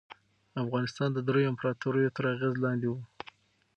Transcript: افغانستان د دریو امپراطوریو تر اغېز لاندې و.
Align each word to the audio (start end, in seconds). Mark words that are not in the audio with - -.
افغانستان 0.63 1.09
د 1.13 1.17
دریو 1.27 1.51
امپراطوریو 1.51 2.13
تر 2.15 2.23
اغېز 2.33 2.53
لاندې 2.63 2.87
و. 2.89 2.93